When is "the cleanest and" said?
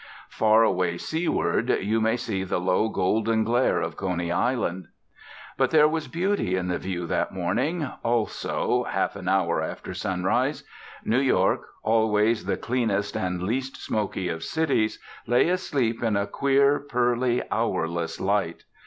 12.45-13.43